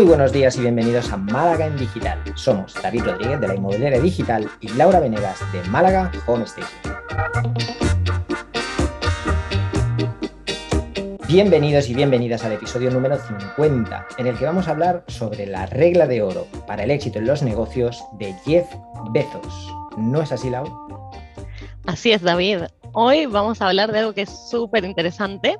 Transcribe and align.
Muy 0.00 0.08
buenos 0.08 0.32
días 0.32 0.56
y 0.56 0.62
bienvenidos 0.62 1.12
a 1.12 1.18
Málaga 1.18 1.66
en 1.66 1.76
Digital. 1.76 2.18
Somos 2.34 2.72
David 2.82 3.02
Rodríguez 3.04 3.38
de 3.38 3.48
la 3.48 3.54
Inmobiliaria 3.54 4.00
Digital 4.00 4.48
y 4.62 4.68
Laura 4.68 4.98
Venegas 4.98 5.38
de 5.52 5.62
Málaga 5.64 6.10
Home 6.26 6.44
Station. 6.44 6.80
Bienvenidos 11.28 11.90
y 11.90 11.94
bienvenidas 11.94 12.42
al 12.44 12.52
episodio 12.52 12.90
número 12.90 13.18
50, 13.18 14.06
en 14.16 14.26
el 14.26 14.38
que 14.38 14.46
vamos 14.46 14.68
a 14.68 14.70
hablar 14.70 15.04
sobre 15.06 15.44
la 15.44 15.66
regla 15.66 16.06
de 16.06 16.22
oro 16.22 16.46
para 16.66 16.84
el 16.84 16.90
éxito 16.90 17.18
en 17.18 17.26
los 17.26 17.42
negocios 17.42 18.02
de 18.18 18.32
Jeff 18.46 18.66
Bezos. 19.12 19.76
¿No 19.98 20.22
es 20.22 20.32
así, 20.32 20.48
Lau? 20.48 20.64
Así 21.84 22.12
es, 22.12 22.22
David. 22.22 22.62
Hoy 22.92 23.26
vamos 23.26 23.60
a 23.60 23.68
hablar 23.68 23.92
de 23.92 23.98
algo 23.98 24.14
que 24.14 24.22
es 24.22 24.30
súper 24.48 24.86
interesante. 24.86 25.58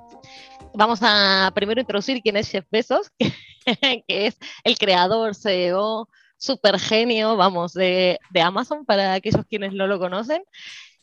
Vamos 0.75 1.01
a 1.03 1.51
primero 1.55 1.81
introducir 1.81 2.23
quién 2.23 2.37
es 2.37 2.51
Jeff 2.51 2.65
Bezos, 2.71 3.11
que 4.09 4.27
es 4.27 4.39
el 4.65 4.79
creador, 4.79 5.35
CEO, 5.35 6.09
super 6.37 6.79
genio, 6.79 7.37
vamos, 7.37 7.73
de, 7.73 8.19
Amazon, 8.43 8.85
para 8.87 9.15
aquellos 9.15 9.45
quienes 9.47 9.73
no 9.73 9.87
lo 9.87 9.99
conocen. 9.99 10.43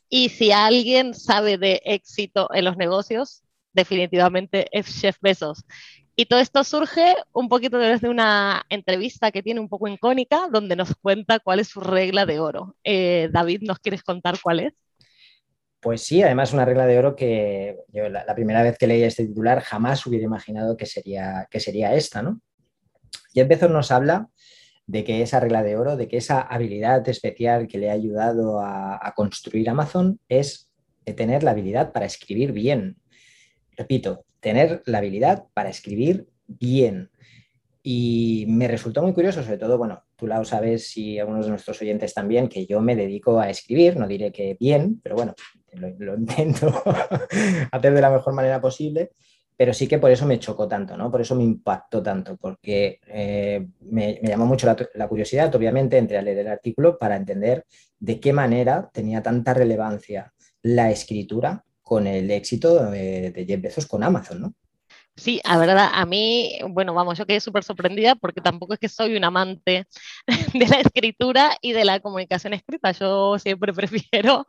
Y 0.10 0.30
si 0.30 0.52
alguien 0.52 1.14
sabe 1.14 1.58
de 1.58 1.82
éxito 1.86 2.50
en 2.54 2.66
los 2.66 2.78
negocios, 2.78 3.44
definitivamente 3.74 4.68
es 4.72 5.02
Chef 5.02 5.18
Bezos. 5.22 5.66
Y 6.16 6.26
todo 6.26 6.40
esto 6.40 6.64
surge 6.64 7.16
un 7.34 7.50
poquito 7.50 7.78
desde 7.78 8.10
una 8.10 8.66
entrevista 8.70 9.32
que 9.32 9.44
tiene 9.44 9.60
un 9.60 9.70
poco 9.70 9.88
icónica, 9.88 10.48
donde 10.52 10.76
nos 10.76 10.96
cuenta 10.96 11.40
cuál 11.40 11.60
es 11.60 11.68
su 11.68 11.82
regla 11.82 12.26
de 12.26 12.40
oro. 12.40 12.76
Eh, 12.84 13.30
David, 13.32 13.62
¿nos 13.64 13.80
quieres 13.80 14.02
contar 14.02 14.40
cuál 14.42 14.62
es? 14.62 14.74
Pues 15.80 16.02
sí, 16.02 16.24
además 16.24 16.54
una 16.54 16.66
regla 16.66 16.88
de 16.88 16.98
oro 16.98 17.16
que 17.16 17.78
yo 17.90 18.10
la, 18.10 18.34
primera 18.34 18.64
vez 18.64 18.78
que 18.78 18.88
leí 18.88 19.04
este 19.04 19.28
titular 19.28 19.62
jamás 19.62 20.06
hubiera 20.06 20.26
imaginado 20.26 20.76
que 20.76 20.86
sería, 20.86 21.48
que 21.52 21.60
sería 21.60 21.94
esta, 21.94 22.22
¿no? 22.22 22.42
Jeff 23.34 23.48
Bezos 23.48 23.70
nos 23.70 23.92
habla 23.92 24.30
de 24.88 25.04
que 25.04 25.22
esa 25.22 25.40
regla 25.40 25.62
de 25.62 25.76
oro, 25.76 25.96
de 25.96 26.08
que 26.08 26.18
esa 26.18 26.42
habilidad 26.42 27.08
especial 27.08 27.68
que 27.68 27.78
le 27.78 27.92
ha 27.92 27.94
ayudado 27.94 28.60
a, 28.60 29.00
a 29.02 29.14
construir 29.14 29.70
Amazon 29.70 30.20
es 30.30 30.72
tener 31.16 31.44
la 31.44 31.52
habilidad 31.52 31.92
para 31.92 32.06
escribir 32.06 32.52
bien, 32.52 32.98
repito, 33.76 34.26
tener 34.40 34.82
la 34.86 34.98
habilidad 34.98 35.46
para 35.54 35.70
escribir 35.70 36.28
bien. 36.48 37.12
Y 37.84 38.46
me 38.50 38.68
resultó 38.68 39.02
muy 39.02 39.14
curioso, 39.14 39.44
sobre 39.44 39.58
todo, 39.58 39.78
bueno, 39.78 40.04
tú 40.18 40.28
lo 40.28 40.44
sabes 40.44 40.98
y 40.98 41.20
algunos 41.20 41.46
de 41.46 41.52
nuestros 41.52 41.82
oyentes 41.82 42.14
también, 42.14 42.50
que 42.50 42.66
yo 42.66 42.82
me 42.82 42.96
dedico 42.96 43.40
a 43.40 43.50
escribir, 43.50 43.96
no 43.98 44.08
diré 44.08 44.32
que 44.32 44.58
bien, 44.60 45.00
pero 45.02 45.16
bueno, 45.16 45.36
lo, 45.74 46.16
intento 46.16 46.84
hacer 47.72 47.94
de 47.94 48.02
la 48.02 48.10
mejor 48.10 48.34
manera 48.34 48.60
posible, 48.60 49.12
pero 49.56 49.74
sí 49.74 49.88
que 49.88 50.00
por 50.00 50.12
eso 50.12 50.26
me 50.26 50.40
chocó 50.40 50.68
tanto, 50.68 50.98
¿no? 50.98 51.12
Por 51.12 51.22
eso 51.22 51.36
me 51.36 51.44
impactó 51.44 52.02
tanto, 52.02 52.36
porque 52.38 53.00
eh, 53.08 53.68
me, 53.82 54.20
llamó 54.22 54.46
mucho 54.46 54.68
la, 54.94 55.08
curiosidad, 55.08 55.54
obviamente, 55.56 55.98
entre 55.98 56.18
a 56.18 56.22
leer 56.22 56.40
el 56.40 56.48
artículo 56.48 56.98
para 56.98 57.16
entender 57.16 57.66
de 58.00 58.20
qué 58.20 58.34
manera 58.34 58.90
tenía 58.92 59.22
tanta 59.22 59.54
relevancia 59.54 60.34
la 60.64 60.92
escritura 60.92 61.64
con 61.82 62.08
el 62.08 62.30
éxito 62.32 62.90
de, 62.90 63.32
de 63.32 63.46
Jeff 63.46 63.62
Bezos 63.62 63.86
con 63.86 64.04
Amazon, 64.04 64.42
¿no? 64.42 64.54
Sí, 65.18 65.42
la 65.44 65.58
verdad, 65.58 65.90
a 65.94 66.06
mí, 66.06 66.60
bueno, 66.70 66.94
vamos, 66.94 67.18
yo 67.18 67.26
quedé 67.26 67.40
súper 67.40 67.64
sorprendida 67.64 68.14
porque 68.14 68.40
tampoco 68.40 68.74
es 68.74 68.80
que 68.80 68.88
soy 68.88 69.18
un 69.18 69.24
amante 69.24 69.88
de 70.54 70.68
la 70.68 70.80
escritura 70.80 71.58
y 71.60 71.74
de 71.74 71.86
la 71.86 72.00
comunicación 72.00 72.54
escrita. 72.54 72.92
Yo 72.92 73.40
siempre 73.40 73.74
prefiero 74.14 74.46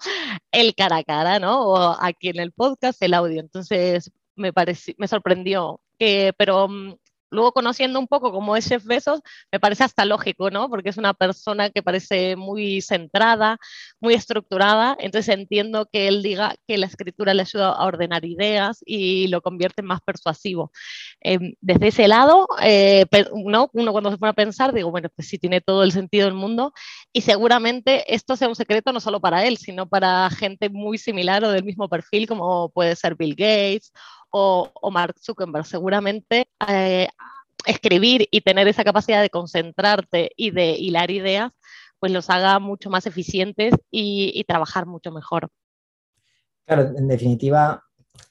el 0.53 0.75
cara 0.75 0.99
a 0.99 1.05
cara, 1.05 1.39
¿no? 1.39 1.67
O 1.67 1.97
aquí 2.01 2.29
en 2.29 2.41
el 2.41 2.53
podcast, 2.53 3.03
el 3.03 3.15
audio. 3.15 3.41
Entonces, 3.41 4.13
me, 4.37 4.53
pareció, 4.53 4.95
me 4.99 5.09
sorprendió. 5.09 5.81
que 5.99 6.33
pero 6.37 6.69
mm, 6.69 6.97
Luego 7.31 7.53
conociendo 7.53 7.99
un 7.99 8.07
poco 8.07 8.33
cómo 8.33 8.57
es 8.57 8.69
Jeff 8.69 8.85
Bezos, 8.85 9.21
me 9.53 9.61
parece 9.61 9.85
hasta 9.85 10.05
lógico, 10.05 10.51
¿no? 10.51 10.69
Porque 10.69 10.91
es 10.91 10.97
una 10.97 11.15
persona 11.15 11.71
que 11.71 11.83
parece 11.83 12.37
muy 12.37 12.81
centrada, 12.81 13.59
muy 14.01 14.15
estructurada, 14.15 14.97
entonces 14.99 15.35
entiendo 15.35 15.89
que 15.93 16.09
él 16.09 16.23
diga 16.23 16.55
que 16.67 16.79
la 16.79 16.87
escritura 16.87 17.35
le 17.35 17.43
ayuda 17.43 17.71
a 17.71 17.85
ordenar 17.87 18.25
ideas 18.25 18.83
y 18.85 19.29
lo 19.29 19.43
convierte 19.43 19.83
en 19.83 19.87
más 19.87 20.01
persuasivo. 20.01 20.73
Em, 21.21 21.55
desde 21.61 21.89
ese 21.89 22.09
lado, 22.09 22.47
eh, 22.63 23.07
¿no? 23.35 23.71
Uno 23.73 23.93
cuando 23.93 24.11
se 24.11 24.19
pone 24.19 24.31
a 24.31 24.35
pensar, 24.35 24.73
digo, 24.73 24.91
bueno, 24.91 25.09
pues 25.15 25.29
sí 25.29 25.39
tiene 25.39 25.61
todo 25.61 25.83
el 25.83 25.93
sentido 25.93 26.27
del 26.27 26.35
mundo 26.35 26.73
y 27.13 27.23
seguramente 27.23 28.15
esto 28.15 28.37
sea 28.37 28.49
un 28.49 28.57
secreto 28.57 28.93
no 28.93 29.01
solo 29.01 29.21
para 29.21 29.45
él, 29.47 29.59
sino 29.59 29.89
para 29.89 30.31
gente 30.31 30.69
muy 30.71 30.99
similar 30.99 31.45
o 31.45 31.51
del 31.51 31.65
mismo 31.65 31.89
perfil 31.89 32.27
como 32.27 32.71
puede 32.71 32.97
ser 32.97 33.17
Bill 33.17 33.35
Gates 33.35 33.93
o, 34.31 34.91
Mark 34.91 35.17
Zuckerberg. 35.21 35.67
Seguramente 35.67 36.49
eh, 36.69 37.09
escribir 37.67 38.29
y 38.31 38.41
tener 38.41 38.69
esa 38.69 38.85
capacidad 38.85 39.23
de 39.23 39.31
concentrarte 39.31 40.33
y 40.37 40.51
de 40.51 40.71
hilar 40.73 41.11
ideas, 41.11 41.53
pues 41.99 42.13
los 42.13 42.31
haga 42.31 42.59
mucho 42.59 42.91
más 42.91 43.07
eficientes 43.07 43.75
y, 43.91 44.45
trabajar 44.45 44.87
mucho 44.87 45.11
mejor. 45.11 45.49
Claro, 46.67 46.93
en 46.97 47.09
definitiva, 47.09 47.83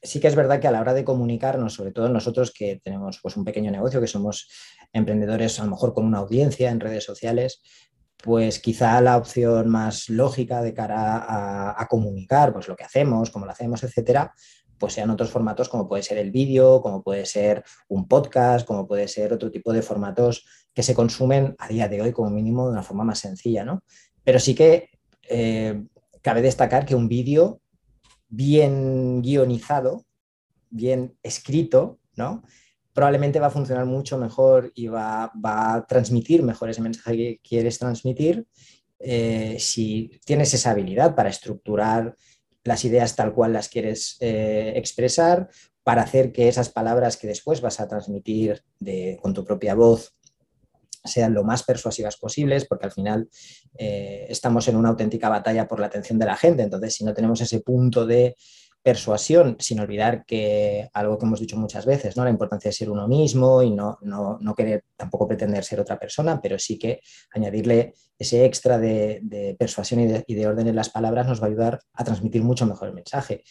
sí 0.01 0.19
que 0.19 0.27
es 0.27 0.35
verdad 0.35 0.59
que 0.59 0.67
a 0.67 0.71
la 0.71 0.79
hora 0.79 0.93
de 0.93 1.03
comunicarnos, 1.03 1.73
sobre 1.73 1.91
todo 1.91 2.07
nosotros 2.09 2.53
que 2.53 2.79
tenemos 2.83 3.19
pues, 3.21 3.35
un 3.35 3.43
pequeño 3.43 3.71
negocio, 3.71 3.99
que 3.99 4.07
somos 4.07 4.47
emprendedores 4.93 5.59
a 5.59 5.65
lo 5.65 5.71
mejor 5.71 5.93
con 5.93 6.05
una 6.05 6.19
audiencia 6.19 6.69
en 6.69 6.79
redes 6.79 7.03
sociales, 7.03 7.61
pues 8.17 8.59
quizá 8.59 8.99
la 9.01 9.17
opción 9.17 9.69
más 9.69 10.09
lógica 10.09 10.61
de 10.61 10.73
cara 10.73 11.17
a, 11.17 11.81
a, 11.81 11.87
comunicar 11.87 12.51
pues 12.51 12.67
lo 12.67 12.75
que 12.75 12.83
hacemos, 12.83 13.29
cómo 13.29 13.45
lo 13.45 13.51
hacemos, 13.51 13.83
etcétera, 13.83 14.33
pues 14.77 14.93
sean 14.93 15.09
otros 15.09 15.29
formatos 15.29 15.69
como 15.69 15.87
puede 15.87 16.03
ser 16.03 16.17
el 16.17 16.31
vídeo, 16.31 16.81
como 16.81 17.01
puede 17.03 17.25
ser 17.25 17.63
un 17.87 18.07
podcast, 18.07 18.65
como 18.65 18.87
puede 18.87 19.07
ser 19.07 19.33
otro 19.33 19.51
tipo 19.51 19.73
de 19.73 19.81
formatos 19.81 20.45
que 20.73 20.83
se 20.83 20.93
consumen 20.93 21.55
a 21.57 21.67
día 21.67 21.87
de 21.87 22.01
hoy 22.01 22.11
como 22.11 22.29
mínimo 22.29 22.65
de 22.65 22.73
una 22.73 22.83
forma 22.83 23.03
más 23.03 23.19
sencilla, 23.19 23.63
¿no? 23.65 23.83
Pero 24.23 24.39
sí 24.39 24.53
que 24.53 24.89
eh, 25.29 25.83
cabe 26.21 26.41
destacar 26.41 26.85
que 26.85 26.95
un 26.95 27.07
vídeo 27.07 27.61
bien 28.29 29.21
guionizado, 29.21 30.05
bien 30.69 31.17
escrito, 31.23 31.99
¿no? 32.15 32.43
Probablemente 32.93 33.39
va 33.39 33.47
a 33.47 33.51
funcionar 33.51 33.85
mucho 33.85 34.17
mejor 34.17 34.71
y 34.75 34.87
va, 34.87 35.31
a 35.43 35.85
transmitir 35.87 36.43
mejor 36.43 36.69
ese 36.69 36.81
mensaje 36.81 37.15
que 37.15 37.39
quieres 37.47 37.79
transmitir 37.79 38.45
eh, 38.99 39.57
si 39.59 40.11
tienes 40.25 40.53
esa 40.53 40.71
habilidad 40.71 41.15
para 41.15 41.29
estructurar 41.29 42.15
las 42.67 42.83
ideas 42.85 43.15
tal 43.15 43.33
cual 43.33 43.53
las 43.53 43.69
quieres 43.69 44.17
eh, 44.19 44.73
expresar, 44.75 45.49
para 45.83 46.01
hacer 46.01 46.33
que 46.33 46.49
esas 46.49 46.67
palabras 46.67 47.15
que 47.15 47.27
después 47.27 47.61
vas 47.61 47.79
a 47.79 47.87
transmitir 47.87 48.61
con 49.21 49.33
tu 49.33 49.45
propia 49.45 49.73
voz 49.73 50.17
sean 51.05 51.33
lo 51.33 51.45
más 51.45 51.63
persuasivas 51.63 52.17
posibles, 52.17 52.65
porque 52.65 52.87
al 52.87 52.91
final 52.91 53.29
eh, 53.77 54.25
estamos 54.29 54.67
en 54.67 54.75
una 54.75 54.89
auténtica 54.89 55.29
batalla 55.29 55.65
por 55.65 55.79
la 55.79 55.87
atención 55.87 56.19
de 56.19 56.25
la 56.25 56.35
gente. 56.35 56.63
Entonces, 56.63 56.93
si 56.93 57.05
no 57.05 57.13
tenemos 57.13 57.39
ese 57.39 57.61
punto 57.61 58.05
de 58.05 58.35
persuasión, 58.87 59.57
sin 59.59 59.81
olvidar 59.81 60.23
que 60.23 60.89
algo 60.93 61.17
que 61.17 61.25
hemos 61.25 61.41
dicho 61.41 61.57
muchas 61.57 61.85
veces, 61.85 62.15
¿no? 62.15 62.23
la 62.23 62.29
importancia 62.29 62.69
de 62.69 62.73
ser 62.73 62.89
uno 62.89 63.05
mismo 63.05 63.61
y 63.61 63.69
no, 63.69 63.97
no, 64.01 64.55
querer 64.55 64.85
tampoco 64.95 65.27
pretender 65.27 65.65
ser 65.65 65.81
otra 65.81 65.99
persona, 65.99 66.39
pero 66.41 66.57
sí 66.57 66.79
que 66.79 67.01
añadirle 67.31 67.95
ese 68.17 68.45
extra 68.45 68.77
de, 68.77 69.57
persuasión 69.59 70.23
y 70.25 70.35
de, 70.35 70.47
orden 70.47 70.69
en 70.69 70.75
las 70.77 70.87
palabras 70.87 71.27
nos 71.27 71.41
va 71.41 71.47
a 71.47 71.49
ayudar 71.49 71.79
a 71.91 72.05
transmitir 72.05 72.43
mucho 72.43 72.65
mejor 72.65 72.87
el 72.87 72.93
mensaje. 72.93 73.43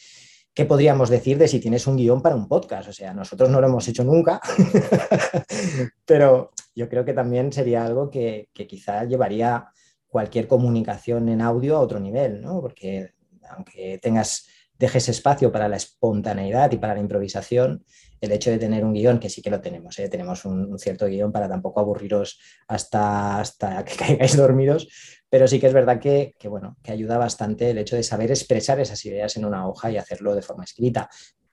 ¿Qué 0.55 0.65
podríamos 0.65 1.11
decir 1.11 1.37
de 1.37 1.49
si 1.49 1.61
tienes 1.61 1.87
un 1.87 1.99
guion 1.99 2.23
para 2.23 2.35
un 2.35 2.49
podcast? 2.49 2.89
O 2.89 2.93
sea, 2.95 3.13
nosotros 3.13 3.51
no 3.51 3.61
lo 3.61 3.67
hemos 3.67 3.87
hecho 3.89 4.05
nunca, 4.05 4.41
pero 6.07 6.53
yo 6.75 6.89
creo 6.89 7.05
que 7.05 7.13
también 7.13 7.53
sería 7.53 7.85
algo 7.85 8.09
que, 8.09 8.49
que 8.55 8.67
quizá 8.67 9.05
llevaría 9.05 9.69
cualquier 10.07 10.49
comunicación 10.49 11.29
en 11.29 11.43
audio 11.43 11.77
a 11.77 11.81
otro 11.81 12.01
nivel, 12.01 12.41
¿no? 12.41 12.63
Porque 12.63 13.11
aunque 13.51 13.99
tengas 13.99 14.47
dejes 14.79 15.09
espacio 15.09 15.51
para 15.53 15.69
la 15.69 15.77
espontaneidad 15.77 16.71
y 16.73 16.79
para 16.79 16.95
la 16.95 17.01
improvisación, 17.01 17.85
el 18.21 18.33
hecho 18.33 18.51
de 18.51 18.59
tener 18.59 18.85
un 18.85 18.95
guion, 18.95 19.19
que 19.19 19.31
sí 19.31 19.43
que 19.43 19.51
lo 19.51 19.61
tenemos, 19.61 19.99
¿eh? 19.99 20.09
tenemos 20.09 20.45
un, 20.45 20.79
cierto 20.79 21.07
guion 21.07 21.33
para 21.33 21.49
tampoco 21.49 21.81
aburriros 21.81 22.39
hasta, 22.69 23.41
hasta 23.41 23.85
que 23.87 23.95
caigáis 23.97 24.37
dormidos, 24.37 24.89
pero 25.29 25.49
sí 25.49 25.59
que 25.59 25.67
es 25.67 25.73
verdad 25.73 26.01
que, 26.01 26.35
bueno, 26.45 26.77
que 26.83 26.93
ayuda 26.93 27.19
bastante 27.19 27.71
el 27.71 27.79
hecho 27.79 27.97
de 27.97 28.03
saber 28.03 28.31
expresar 28.31 28.81
esas 28.81 29.05
ideas 29.05 29.37
en 29.37 29.45
una 29.45 29.69
hoja 29.69 29.91
y 29.91 29.97
hacerlo 29.97 30.35
de 30.35 30.43
forma 30.43 30.65
escrita. 30.65 31.09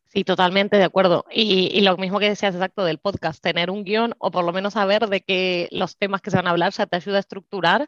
Sí, 0.05 0.23
totalmente 0.23 0.77
de 0.77 0.83
acuerdo. 0.83 1.25
Y, 1.31 1.81
lo 1.81 1.97
mismo 1.97 2.19
que 2.19 2.29
decías 2.29 2.53
exacto 2.53 2.85
del 2.85 2.99
podcast, 2.99 3.41
tener 3.41 3.71
un 3.71 3.83
guion 3.83 4.13
o 4.19 4.29
por 4.29 4.45
lo 4.45 4.53
menos 4.53 4.73
saber 4.73 5.07
de 5.07 5.21
que 5.21 5.67
los 5.71 5.97
temas 5.97 6.21
que 6.21 6.29
se 6.29 6.37
van 6.37 6.45
a 6.45 6.51
hablar 6.51 6.71
se 6.71 6.85
te 6.85 6.97
ayuda 6.97 7.17
a 7.17 7.21
estructurar. 7.21 7.87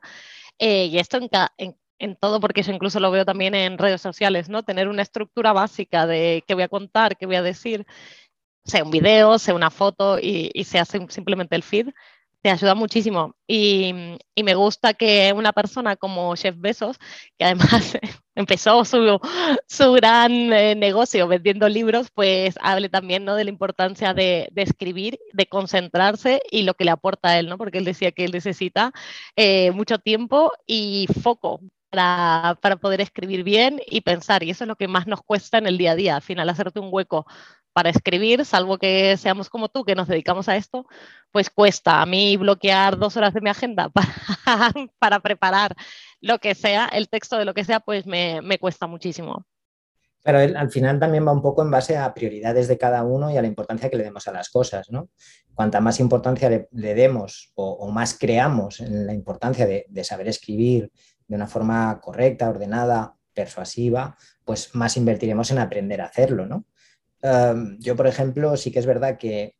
Eh, 0.57 0.85
y 0.85 0.97
esto 0.97 1.19
en, 1.57 1.77
en 1.99 2.15
todo, 2.15 2.39
porque 2.39 2.61
eso 2.61 2.71
incluso 2.71 2.99
lo 2.99 3.11
veo 3.11 3.25
también 3.25 3.55
en 3.55 3.77
redes 3.77 4.01
sociales, 4.01 4.49
¿no? 4.49 4.63
Tener 4.63 4.87
una 4.87 5.01
estructura 5.01 5.53
básica 5.53 6.07
de 6.07 6.43
qué 6.47 6.53
voy 6.53 6.63
a 6.63 6.69
contar, 6.69 7.17
qué 7.17 7.25
voy 7.25 7.35
a 7.35 7.41
decir, 7.41 7.85
sea 8.65 8.83
un 8.83 8.91
video, 8.91 9.39
sea 9.39 9.55
una 9.55 9.71
foto 9.71 10.19
y, 10.19 10.51
y 10.53 10.63
se 10.65 10.79
hace 10.79 11.05
simplemente 11.09 11.55
el 11.55 11.63
feed, 11.63 11.89
te 12.45 12.51
ayuda 12.51 12.75
muchísimo. 12.75 13.35
Y, 13.47 13.91
y, 14.35 14.43
me 14.43 14.53
gusta 14.53 14.93
que 14.93 15.33
una 15.35 15.51
persona 15.51 15.95
como 15.95 16.35
Jeff 16.35 16.53
Bezos, 16.55 16.99
que 17.39 17.45
además 17.45 17.97
empezó 18.35 18.85
su, 18.85 19.19
su 19.67 19.93
gran 19.93 20.53
eh, 20.53 20.75
negocio 20.75 21.27
vendiendo 21.27 21.67
libros, 21.67 22.11
pues 22.13 22.53
hable 22.61 22.87
también 22.89 23.25
¿no? 23.25 23.33
de 23.33 23.45
la 23.45 23.49
importancia 23.49 24.13
de, 24.13 24.47
de, 24.51 24.61
escribir, 24.61 25.17
de 25.33 25.47
concentrarse 25.47 26.39
y 26.51 26.61
lo 26.61 26.75
que 26.75 26.85
le 26.85 26.91
aporta 26.91 27.29
a 27.29 27.39
él, 27.39 27.49
¿no? 27.49 27.57
porque 27.57 27.79
él 27.79 27.85
decía 27.85 28.11
que 28.11 28.25
él 28.25 28.31
necesita 28.31 28.91
eh, 29.35 29.71
mucho 29.71 29.97
tiempo 29.97 30.51
y 30.67 31.07
foco. 31.23 31.61
Para, 31.89 32.57
poder 32.81 32.99
escribir 32.99 33.43
bien 33.43 33.81
y 33.87 34.01
pensar, 34.01 34.43
y 34.43 34.49
eso 34.49 34.65
es 34.65 34.67
lo 34.67 34.75
que 34.75 34.87
más 34.87 35.07
nos 35.07 35.21
cuesta 35.21 35.57
en 35.57 35.67
el 35.67 35.77
día 35.77 35.91
a 35.91 35.95
día, 35.95 36.15
al 36.17 36.21
final 36.21 36.49
hacerte 36.49 36.79
un 36.79 36.89
hueco 36.91 37.25
para 37.71 37.89
escribir, 37.89 38.45
salvo 38.45 38.77
que 38.77 39.17
seamos 39.17 39.49
como 39.49 39.69
tú, 39.69 39.83
que 39.83 39.95
nos 39.95 40.07
dedicamos 40.07 40.47
a 40.47 40.55
esto, 40.55 40.87
pues 41.31 41.49
cuesta 41.49 42.01
a 42.01 42.05
mí 42.05 42.37
bloquear 42.37 42.97
dos 42.97 43.17
horas 43.17 43.33
de 43.33 43.41
mi 43.41 43.49
agenda 43.49 43.89
para, 44.45 44.71
para 44.97 45.19
preparar 45.19 45.75
lo 46.21 46.39
que 46.39 46.55
sea, 46.55 46.85
el 46.87 47.09
texto 47.09 47.37
de 47.37 47.45
lo 47.45 47.53
que 47.53 47.65
sea, 47.65 47.81
pues 47.81 48.05
me, 48.05 48.41
me 48.41 48.59
cuesta 48.59 48.87
muchísimo. 48.87 49.45
Pero 50.23 50.39
al 50.39 50.71
final 50.71 50.99
también 50.99 51.27
va 51.27 51.33
un 51.33 51.41
poco 51.41 51.61
en 51.61 51.69
base 51.69 51.97
a 51.97 52.13
prioridades 52.13 52.67
de 52.67 52.77
cada 52.77 53.03
uno 53.03 53.29
y 53.29 53.37
a 53.37 53.41
la 53.41 53.47
importancia 53.47 53.89
que 53.89 53.97
le 53.97 54.03
demos 54.03 54.27
a 54.27 54.31
las 54.31 54.49
cosas, 54.49 54.89
¿no? 54.89 55.09
Cuanta 55.53 55.79
más 55.81 55.99
importancia 55.99 56.49
le, 56.49 56.95
demos 56.95 57.51
o, 57.53 57.91
más 57.91 58.17
creamos 58.17 58.79
en 58.79 59.05
la 59.05 59.13
importancia 59.13 59.67
de 59.67 60.03
saber 60.03 60.27
escribir 60.27 60.91
de 61.27 61.35
una 61.35 61.47
forma 61.47 61.99
correcta, 62.01 62.49
ordenada, 62.49 63.15
persuasiva, 63.33 64.17
pues 64.43 64.73
más 64.75 64.97
invertiremos 64.97 65.51
en 65.51 65.59
aprender 65.59 66.01
a 66.01 66.05
hacerlo, 66.05 66.45
¿no? 66.45 66.65
yo, 67.79 67.95
por 67.95 68.05
ejemplo, 68.05 68.55
sí 68.55 68.71
que 68.71 68.77
es 68.77 68.85
verdad 68.85 69.17
que 69.17 69.55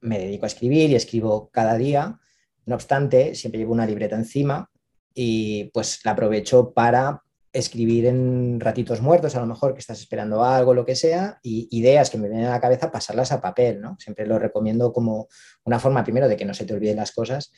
me 0.00 0.18
dedico 0.18 0.46
a 0.46 0.48
escribir 0.48 0.90
y 0.90 0.94
escribo 0.94 1.50
cada 1.50 1.76
día. 1.76 2.18
No 2.64 2.74
obstante, 2.74 3.34
siempre 3.34 3.58
llevo 3.58 3.74
una 3.74 3.84
libreta 3.84 4.16
encima 4.16 4.70
y 5.14 5.64
pues 5.74 6.00
la 6.04 6.12
aprovecho 6.12 6.72
para 6.72 7.22
escribir 7.52 8.06
en 8.06 8.60
ratitos 8.60 9.00
muertos, 9.00 9.34
a 9.34 9.40
lo 9.40 9.46
mejor 9.46 9.74
que 9.74 9.80
estás 9.80 10.00
esperando 10.00 10.44
algo, 10.44 10.72
lo 10.72 10.86
que 10.86 10.94
sea, 10.94 11.40
y 11.42 11.68
ideas 11.76 12.08
que 12.08 12.16
me 12.16 12.28
vienen 12.28 12.46
a 12.46 12.52
la 12.52 12.60
cabeza, 12.60 12.92
pasarlas 12.92 13.32
a 13.32 13.40
papel, 13.40 13.80
¿no? 13.80 13.96
Siempre 13.98 14.24
lo 14.24 14.38
recomiendo 14.38 14.92
como 14.92 15.26
una 15.64 15.80
forma, 15.80 16.04
primero, 16.04 16.28
de 16.28 16.36
que 16.36 16.44
no 16.44 16.54
se 16.54 16.64
te 16.64 16.74
olviden 16.74 16.96
las 16.96 17.10
cosas, 17.10 17.52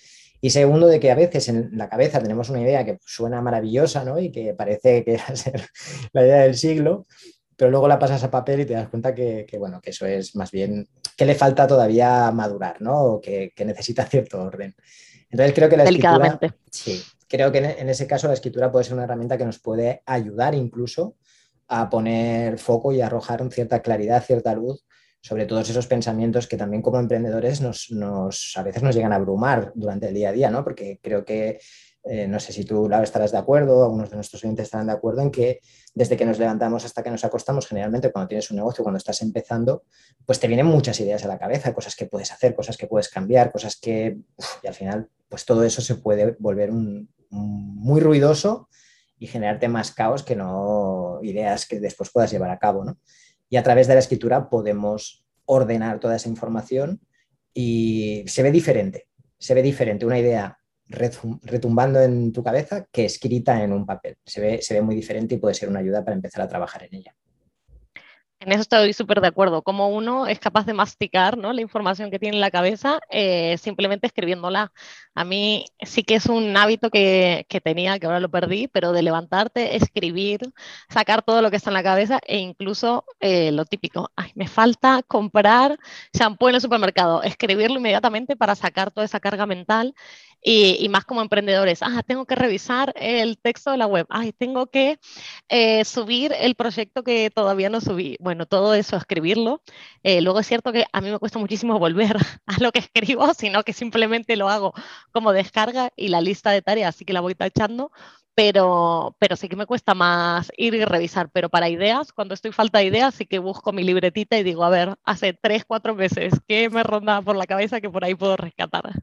y 0.45 0.51
segundo, 0.51 0.89
de 0.89 0.99
que 0.99 1.09
a 1.09 1.15
veces 1.15 1.49
en 1.49 1.71
la 1.79 1.89
cabeza 1.89 2.21
tenemos 2.21 2.51
una 2.51 2.61
idea 2.61 2.85
que 2.85 2.99
suena 3.07 3.41
maravillosa, 3.41 4.05
¿no? 4.05 4.19
Y 4.19 4.33
que 4.33 4.55
parece 4.55 5.05
que 5.05 5.17
va 5.17 5.27
a 5.29 5.37
ser 5.37 5.65
la 6.13 6.25
idea 6.25 6.41
del 6.43 6.57
siglo, 6.57 7.07
pero 7.57 7.71
luego 7.71 7.87
la 7.87 7.97
pasas 7.97 8.25
a 8.25 8.31
papel 8.31 8.61
y 8.61 8.65
te 8.65 8.75
das 8.75 8.89
cuenta 8.89 9.15
que, 9.15 9.47
que, 9.49 9.57
bueno, 9.57 9.81
que 9.81 9.91
eso 9.91 10.05
es 10.05 10.35
más 10.35 10.51
bien 10.51 10.89
que 11.17 11.27
le 11.27 11.37
falta 11.37 11.69
todavía 11.69 12.29
madurar, 12.33 12.83
¿no? 12.83 13.05
O 13.05 13.21
que, 13.21 13.53
que 13.55 13.65
necesita 13.65 14.05
cierto 14.05 14.43
orden. 14.43 14.75
Entonces 15.31 15.55
creo 15.55 15.69
que 15.69 15.77
la 15.77 15.85
escritura, 15.85 16.41
sí, 16.73 17.01
creo 17.29 17.53
que 17.53 17.59
en, 17.59 17.65
en, 17.67 17.89
ese 17.89 18.09
caso 18.09 18.27
la 18.27 18.35
escritura 18.35 18.73
puede 18.73 18.85
ser 18.85 18.95
una 18.95 19.05
herramienta 19.05 19.39
que 19.39 19.47
nos 19.47 19.61
puede 19.61 20.03
ayudar 20.07 20.57
incluso 20.57 21.15
a 21.69 21.89
poner 21.89 22.59
foco 22.59 22.93
y 22.93 23.01
arrojar 23.01 23.49
cierta 23.53 23.81
claridad, 23.81 24.25
cierta 24.25 24.57
luz 24.57 24.85
sobre 25.23 25.47
todos 25.47 25.71
esos 25.71 25.87
pensamientos 25.87 26.49
que 26.49 26.57
también 26.57 26.83
como 26.83 26.99
emprendedores 26.99 27.61
nos, 27.61 28.57
a 28.57 28.63
veces 28.63 28.83
nos 28.83 28.95
llegan 28.95 29.13
a 29.13 29.17
abrumar 29.17 29.73
durante 29.75 30.09
el 30.09 30.15
día 30.15 30.31
a 30.31 30.33
día, 30.33 30.51
¿no? 30.51 30.65
Porque 30.65 30.99
creo 31.01 31.25
que 31.25 31.61
eh, 32.05 32.27
no 32.27 32.41
sé 32.41 32.53
si 32.53 32.65
tú, 32.65 32.89
Laura, 32.89 33.05
estarás 33.05 33.31
de 33.31 33.39
acuerdo, 33.39 33.85
algunos 33.85 34.11
de 34.11 34.17
nuestros 34.17 34.43
oyentes 34.43 34.65
estarán 34.65 34.89
de 34.89 34.95
acuerdo 34.95 35.23
en 35.23 35.31
que 35.31 35.61
desde 35.95 36.17
que 36.17 36.25
nos 36.25 36.41
levantamos 36.41 36.85
hasta 36.85 37.01
que 37.03 37.11
nos 37.11 37.25
acostamos, 37.25 37.69
generalmente 37.69 38.11
cuando 38.11 38.29
tienes 38.29 38.51
un 38.51 38.57
negocio, 38.57 38.83
cuando 38.83 38.99
estás 38.99 39.23
empezando, 39.23 39.85
pues 40.27 40.41
te 40.41 40.49
vienen 40.49 40.67
muchas 40.67 40.99
ideas 40.99 41.25
a 41.25 41.29
la 41.29 41.39
cabeza, 41.39 41.73
cosas 41.73 41.95
que 41.95 42.07
puedes 42.07 42.33
hacer, 42.33 42.57
cosas 42.57 42.77
que 42.77 42.89
puedes 42.89 43.09
cambiar, 43.09 43.53
cosas 43.53 43.77
que, 43.77 44.19
y 44.63 44.67
al 44.67 44.75
final, 44.75 45.09
pues 45.29 45.45
todo 45.45 45.63
eso 45.63 45.81
se 45.81 45.95
puede 45.95 46.35
volver 46.41 46.73
un, 46.73 47.09
muy 47.31 48.01
ruidoso 48.01 48.69
y 49.17 49.29
generarte 49.29 49.69
más 49.69 49.93
caos 49.93 50.25
que 50.25 50.35
no 50.35 51.21
ideas 51.23 51.67
que 51.67 51.79
después 51.79 52.11
puedas 52.11 52.33
llevar 52.33 52.51
a 52.51 52.59
cabo, 52.59 52.85
¿no? 52.85 52.99
Y 53.53 53.59
a 53.59 53.63
través 53.63 53.87
de 53.87 53.93
la 53.93 54.01
escritura 54.01 54.49
podemos 54.49 55.27
ordenar 55.45 56.01
toda 56.01 56.17
esa 56.17 56.31
información 56.31 57.03
y 57.53 58.25
se 58.27 58.43
ve 58.43 58.51
diferente, 58.51 59.09
se 59.39 59.53
ve 59.53 59.61
diferente. 59.61 60.07
Una 60.07 60.19
idea 60.19 60.57
retumbando 60.87 62.01
en 62.01 62.33
tu 62.33 62.43
cabeza 62.43 62.87
que 62.91 63.05
escrita 63.05 63.63
en 63.63 63.75
un 63.75 63.85
papel. 63.85 64.17
Se 64.25 64.41
ve, 64.41 64.63
se 64.63 64.73
ve 64.73 64.81
muy 64.81 64.95
diferente 64.95 65.35
y 65.35 65.39
puede 65.39 65.55
ser 65.55 65.69
una 65.69 65.81
ayuda 65.81 66.03
para 66.03 66.17
empezar 66.17 66.41
a 66.41 66.49
trabajar 66.49 66.85
en 66.85 66.95
ella. 66.95 67.15
En 68.45 68.51
eso 68.51 68.63
estoy 68.63 68.93
súper 68.93 69.21
de 69.21 69.29
acuerdo. 69.29 69.63
Como 69.63 69.89
uno 69.89 70.27
es 70.27 70.41
capaz 70.41 70.67
de 70.67 70.75
masticar 70.75 71.39
¿no? 71.39 71.53
la 71.53 71.61
información 71.61 72.11
que 72.11 72.19
tiene 72.19 72.37
en 72.37 72.41
la 72.41 72.51
cabeza 72.51 72.99
eh, 73.09 73.57
simplemente 73.59 74.09
escribiéndola. 74.09 74.73
A 75.15 75.25
mí 75.25 75.67
sí 75.81 76.03
que 76.03 76.17
es 76.17 76.27
un 76.27 76.57
hábito 76.57 76.91
que, 76.91 77.47
que, 77.49 77.61
tenía, 77.61 78.01
que 78.01 78.07
ahora 78.07 78.19
lo 78.19 78.31
perdí, 78.31 78.67
pero 78.67 78.93
de 78.93 79.03
levantarte, 79.03 79.77
escribir, 79.77 80.41
sacar 80.89 81.23
todo 81.23 81.41
lo 81.41 81.51
que 81.51 81.57
está 81.57 81.71
en 81.71 81.75
la 81.75 81.85
cabeza 81.85 82.19
e 82.27 82.39
incluso 82.39 83.05
eh, 83.21 83.53
lo 83.53 83.65
típico, 83.65 84.11
ay, 84.17 84.33
me 84.35 84.49
falta 84.49 85.03
comprar 85.07 85.79
shampoo 86.13 86.49
en 86.49 86.57
el 86.57 86.61
supermercado, 86.61 87.23
escribirlo 87.23 87.79
inmediatamente 87.79 88.35
para 88.37 88.57
sacar 88.57 88.91
toda 88.91 89.05
esa 89.05 89.21
carga 89.21 89.47
mental 89.47 89.95
y, 90.45 90.89
más 90.89 91.05
como 91.05 91.23
emprendedores, 91.23 91.83
ah, 91.83 92.03
tengo 92.07 92.27
que 92.27 92.35
revisar 92.35 92.93
el 92.97 93.39
texto 93.39 93.71
de 93.71 93.77
la 93.77 93.87
web, 93.87 94.07
ay, 94.11 94.33
tengo 94.33 94.67
que 94.67 94.99
eh, 95.49 95.85
subir 95.85 96.33
el 96.39 96.55
proyecto 96.57 97.05
que 97.05 97.31
todavía 97.31 97.71
no 97.71 97.81
subí. 97.81 98.17
Bueno, 98.21 98.47
todo 98.47 98.75
eso, 98.75 98.97
escribirlo. 98.97 99.63
Eh, 100.03 100.21
luego 100.21 100.41
es 100.41 100.47
cierto 100.49 100.73
que 100.73 100.85
a 100.93 101.01
mí 101.01 101.11
me 101.11 101.19
cuesta 101.19 101.39
muchísimo 101.39 101.79
volver 101.79 102.17
a 102.47 102.59
lo 102.61 102.73
que 102.73 102.81
escribo, 102.81 103.33
sino 103.35 103.63
que 103.63 103.73
simplemente 103.73 104.37
lo 104.37 104.49
hago 104.49 104.75
como 105.13 105.33
descarga 105.33 105.93
y 105.97 106.09
la 106.09 106.21
lista 106.21 106.51
de 106.51 106.63
tareas, 106.63 106.95
así 106.97 107.05
que 107.05 107.13
la 107.13 107.21
voy 107.21 107.35
tachando. 107.35 107.93
Pero, 108.35 109.15
pero 109.19 109.37
sí 109.37 109.47
que 109.49 109.57
me 109.57 109.67
cuesta 109.67 109.95
más 109.95 110.51
ir 110.57 110.75
y 110.75 110.85
revisar. 110.87 111.31
Pero 111.31 111.51
para 111.51 111.69
ideas, 111.69 112.13
cuando 112.13 112.35
estoy 112.35 112.51
falta 112.53 112.79
de 112.79 112.87
ideas, 112.87 113.15
sí 113.15 113.27
que 113.27 113.39
busco 113.39 113.73
mi 113.73 113.83
libretita 113.85 114.39
y 114.39 114.43
digo, 114.43 114.65
a 114.65 114.71
ver, 114.71 114.95
hace 115.05 115.35
tres, 115.35 115.65
cuatro 115.67 115.95
meses, 115.95 116.33
¿qué 116.49 116.71
me 116.71 116.83
ronda 116.83 117.21
por 117.23 117.37
la 117.37 117.47
cabeza 117.47 117.81
que 117.83 117.91
por 117.91 118.05
ahí 118.05 118.15
puedo 118.15 118.37
rescatar? 118.39 119.03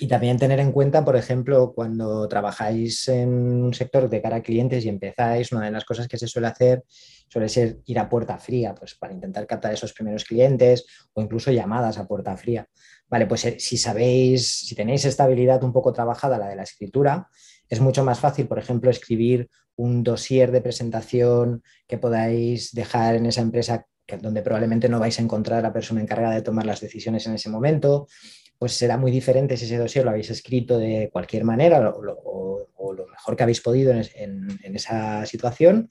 Y 0.00 0.06
también 0.06 0.38
tener 0.38 0.60
en 0.60 0.70
cuenta, 0.70 1.04
por 1.04 1.16
ejemplo, 1.16 1.72
cuando 1.74 2.28
trabajáis 2.28 3.08
en 3.08 3.30
un 3.30 3.74
sector 3.74 4.08
de 4.08 4.22
cara 4.22 4.36
a 4.36 4.42
clientes 4.42 4.84
y 4.84 4.88
empezáis, 4.88 5.50
una 5.50 5.64
de 5.64 5.72
las 5.72 5.84
cosas 5.84 6.06
que 6.06 6.16
se 6.16 6.28
suele 6.28 6.46
hacer 6.46 6.84
suele 7.28 7.48
ser 7.48 7.80
ir 7.84 7.98
a 7.98 8.08
puerta 8.08 8.38
fría, 8.38 8.74
pues 8.74 8.94
para 8.94 9.12
intentar 9.12 9.46
captar 9.46 9.72
esos 9.72 9.92
primeros 9.92 10.24
clientes 10.24 10.86
o 11.12 11.20
incluso 11.20 11.50
llamadas 11.50 11.98
a 11.98 12.06
puerta 12.06 12.36
fría. 12.36 12.66
Vale, 13.08 13.26
pues 13.26 13.44
eh, 13.44 13.56
si 13.58 13.76
sabéis, 13.76 14.66
si 14.66 14.74
tenéis 14.74 15.04
esta 15.04 15.24
habilidad 15.24 15.62
un 15.64 15.72
poco 15.72 15.92
trabajada, 15.92 16.38
la 16.38 16.48
de 16.48 16.56
la 16.56 16.62
escritura, 16.62 17.28
es 17.68 17.80
mucho 17.80 18.04
más 18.04 18.20
fácil, 18.20 18.46
por 18.46 18.58
ejemplo, 18.58 18.90
escribir 18.90 19.50
un 19.76 20.02
dossier 20.02 20.50
de 20.52 20.60
presentación 20.60 21.62
que 21.86 21.98
podáis 21.98 22.72
dejar 22.72 23.16
en 23.16 23.26
esa 23.26 23.40
empresa 23.40 23.86
donde 24.20 24.42
probablemente 24.42 24.88
no 24.88 24.98
vais 24.98 25.18
a 25.18 25.22
encontrar 25.22 25.58
a 25.58 25.62
la 25.62 25.72
persona 25.72 26.00
encargada 26.00 26.34
de 26.34 26.42
tomar 26.42 26.64
las 26.64 26.80
decisiones 26.80 27.26
en 27.26 27.34
ese 27.34 27.50
momento, 27.50 28.08
pues 28.58 28.72
será 28.72 28.96
muy 28.96 29.10
diferente 29.10 29.56
si 29.56 29.64
ese 29.64 29.78
dossier 29.78 30.04
lo 30.04 30.10
habéis 30.10 30.30
escrito 30.30 30.78
de 30.78 31.10
cualquier 31.12 31.44
manera 31.44 31.90
o, 31.90 32.02
lo 32.02 33.06
mejor 33.06 33.36
que 33.36 33.42
habéis 33.42 33.60
podido 33.60 33.92
en, 33.92 34.02
en, 34.14 34.58
en, 34.62 34.74
esa 34.74 35.26
situación, 35.26 35.90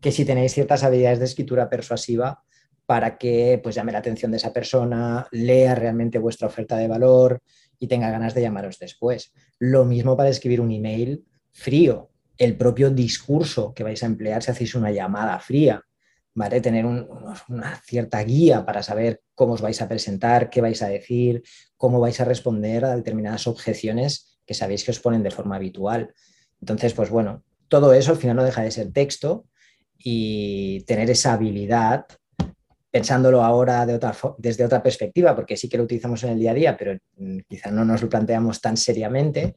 que 0.00 0.12
si 0.12 0.24
tenéis 0.24 0.54
ciertas 0.54 0.82
habilidades 0.82 1.18
de 1.18 1.26
escritura 1.26 1.68
persuasiva 1.68 2.42
para 2.86 3.18
que 3.18 3.60
pues 3.62 3.74
llame 3.74 3.92
la 3.92 3.98
atención 3.98 4.30
de 4.30 4.38
esa 4.38 4.52
persona, 4.52 5.26
lea 5.30 5.74
realmente 5.74 6.18
vuestra 6.18 6.48
oferta 6.48 6.76
de 6.76 6.88
valor 6.88 7.40
y 7.78 7.86
tenga 7.86 8.10
ganas 8.10 8.34
de 8.34 8.42
llamaros 8.42 8.78
después. 8.78 9.32
Lo 9.58 9.84
mismo 9.84 10.16
para 10.16 10.28
escribir 10.28 10.60
un 10.60 10.72
email 10.72 11.24
frío, 11.50 12.10
el 12.38 12.56
propio 12.56 12.90
discurso 12.90 13.74
que 13.74 13.84
vais 13.84 14.02
a 14.02 14.06
emplear 14.06 14.42
si 14.42 14.50
hacéis 14.50 14.74
una 14.74 14.90
llamada 14.90 15.38
fría 15.38 15.84
¿vale? 16.34 16.60
Tener 16.60 16.86
un, 16.86 17.08
una 17.48 17.76
cierta 17.84 18.22
guía 18.22 18.64
para 18.64 18.82
saber 18.82 19.22
cómo 19.34 19.54
os 19.54 19.60
vais 19.60 19.80
a 19.82 19.88
presentar, 19.88 20.50
qué 20.50 20.60
vais 20.60 20.82
a 20.82 20.88
decir, 20.88 21.42
cómo 21.76 22.00
vais 22.00 22.20
a 22.20 22.24
responder 22.24 22.84
a 22.84 22.96
determinadas 22.96 23.46
objeciones 23.46 24.38
que 24.46 24.54
sabéis 24.54 24.84
que 24.84 24.90
os 24.90 25.00
ponen 25.00 25.22
de 25.22 25.30
forma 25.30 25.56
habitual. 25.56 26.12
Entonces, 26.60 26.94
pues 26.94 27.10
bueno, 27.10 27.44
todo 27.68 27.92
eso 27.94 28.12
al 28.12 28.18
final 28.18 28.36
no 28.36 28.44
deja 28.44 28.62
de 28.62 28.70
ser 28.70 28.92
texto 28.92 29.46
y 29.98 30.84
tener 30.84 31.10
esa 31.10 31.34
habilidad, 31.34 32.06
pensándolo 32.90 33.42
ahora 33.42 33.86
desde 33.86 34.64
otra 34.64 34.82
perspectiva, 34.82 35.34
porque 35.34 35.56
sí 35.56 35.68
que 35.68 35.78
lo 35.78 35.84
utilizamos 35.84 36.22
en 36.24 36.30
el 36.30 36.38
día 36.38 36.50
a 36.50 36.54
día, 36.54 36.76
pero 36.76 36.98
quizá 37.48 37.70
no 37.70 37.84
nos 37.84 38.02
lo 38.02 38.08
planteamos 38.08 38.60
tan 38.60 38.76
seriamente, 38.76 39.56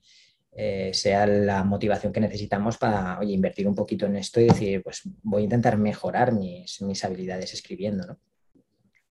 eh, 0.58 0.92
sea 0.94 1.28
la 1.28 1.66
motivación 1.66 2.14
que 2.14 2.22
necesitamos 2.22 2.78
para 2.78 3.20
oye, 3.20 3.34
invertir 3.34 3.68
un 3.68 3.76
poquito 3.76 4.06
en 4.06 4.16
esto 4.16 4.40
y 4.40 4.46
decir, 4.46 4.82
pues 4.82 5.02
voy 5.22 5.42
a 5.42 5.44
intentar 5.44 5.78
mejorar 5.78 6.32
mis, 6.32 6.82
mis 6.82 7.04
habilidades 7.04 7.54
escribiendo, 7.54 8.06
¿no? 8.08 8.18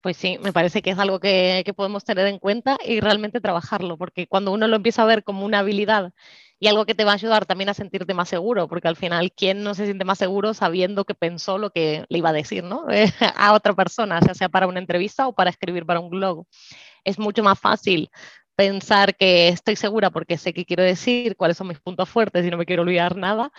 Pues 0.01 0.17
sí, 0.17 0.39
me 0.41 0.51
parece 0.51 0.81
que 0.81 0.89
es 0.91 0.97
algo 0.97 1.19
que, 1.19 1.61
que, 1.63 1.75
podemos 1.75 2.03
tener 2.03 2.25
en 2.25 2.39
cuenta 2.39 2.77
y 2.83 2.99
realmente 3.01 3.39
trabajarlo, 3.39 3.97
porque 3.97 4.25
cuando 4.25 4.51
uno 4.51 4.67
lo 4.67 4.75
empieza 4.75 5.03
a 5.03 5.05
ver 5.05 5.23
como 5.23 5.45
una 5.45 5.59
habilidad 5.59 6.11
y 6.59 6.67
algo 6.67 6.85
que 6.85 6.93
te 6.93 7.05
va 7.05 7.11
a 7.11 7.15
ayudar 7.15 7.47
también 7.47 7.69
a 7.69 7.73
sentirte 7.73 8.13
más 8.13 8.29
seguro, 8.29 8.67
porque 8.67 8.87
al 8.87 8.95
final, 8.95 9.31
¿quién 9.31 9.63
no 9.63 9.73
se 9.73 9.85
siente 9.85 10.05
más 10.05 10.19
seguro 10.19 10.53
sabiendo 10.53 11.05
que 11.05 11.15
pensó 11.15 11.57
lo 11.57 11.71
que 11.71 12.05
le 12.07 12.17
iba 12.19 12.29
a 12.29 12.33
decir 12.33 12.63
¿no? 12.63 12.85
a 13.35 13.53
otra 13.53 13.73
persona, 13.73 14.19
ya 14.25 14.35
sea 14.35 14.47
para 14.47 14.67
una 14.67 14.79
entrevista 14.79 15.27
o 15.27 15.33
para 15.33 15.49
escribir 15.49 15.87
para 15.87 15.99
un 15.99 16.11
blog? 16.11 16.45
Es 17.03 17.17
mucho 17.17 17.41
más 17.41 17.59
fácil 17.59 18.11
pensar 18.61 19.15
que 19.15 19.47
estoy 19.47 19.75
segura 19.75 20.11
porque 20.11 20.37
sé 20.37 20.53
qué 20.53 20.65
quiero 20.65 20.83
decir, 20.83 21.35
cuáles 21.35 21.57
son 21.57 21.67
mis 21.67 21.79
puntos 21.79 22.07
fuertes 22.07 22.45
y 22.45 22.51
no 22.51 22.57
me 22.57 22.67
quiero 22.67 22.83
olvidar 22.83 23.15
nada. 23.15 23.51